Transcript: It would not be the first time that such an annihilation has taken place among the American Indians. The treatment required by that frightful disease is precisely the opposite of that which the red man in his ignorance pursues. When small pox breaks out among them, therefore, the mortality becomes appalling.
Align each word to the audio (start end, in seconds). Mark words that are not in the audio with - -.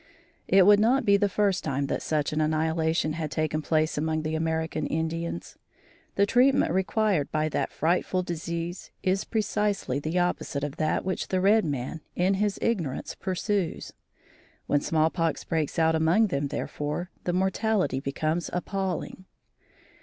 It 0.47 0.65
would 0.65 0.79
not 0.79 1.05
be 1.05 1.15
the 1.15 1.29
first 1.29 1.63
time 1.63 1.85
that 1.85 2.01
such 2.01 2.33
an 2.33 2.41
annihilation 2.41 3.13
has 3.13 3.29
taken 3.29 3.61
place 3.61 3.99
among 3.99 4.23
the 4.23 4.33
American 4.33 4.87
Indians. 4.87 5.59
The 6.15 6.25
treatment 6.25 6.73
required 6.73 7.31
by 7.31 7.49
that 7.49 7.71
frightful 7.71 8.23
disease 8.23 8.89
is 9.03 9.25
precisely 9.25 9.99
the 9.99 10.17
opposite 10.17 10.63
of 10.63 10.77
that 10.77 11.05
which 11.05 11.27
the 11.27 11.39
red 11.39 11.65
man 11.65 12.01
in 12.15 12.33
his 12.33 12.57
ignorance 12.63 13.13
pursues. 13.13 13.93
When 14.65 14.81
small 14.81 15.11
pox 15.11 15.43
breaks 15.43 15.77
out 15.77 15.93
among 15.93 16.29
them, 16.29 16.47
therefore, 16.47 17.11
the 17.25 17.33
mortality 17.33 17.99
becomes 17.99 18.49
appalling. 18.51 19.25